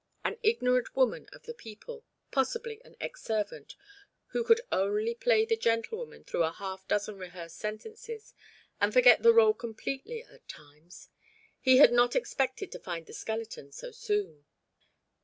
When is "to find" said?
12.71-13.05